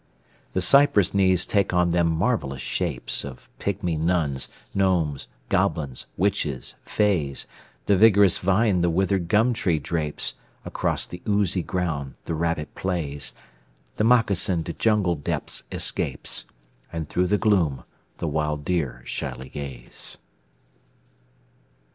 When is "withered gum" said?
8.89-9.53